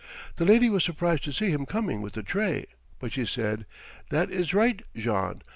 The 0.37 0.45
lady 0.45 0.67
was 0.67 0.83
surprised 0.83 1.23
to 1.25 1.31
see 1.31 1.51
him 1.51 1.67
coming 1.67 2.01
with 2.01 2.13
the 2.13 2.23
tray, 2.23 2.65
but 2.97 3.11
she 3.13 3.23
said, 3.23 3.67
"That 4.09 4.31
is 4.31 4.51
right, 4.51 4.81
Jean. 4.97 5.43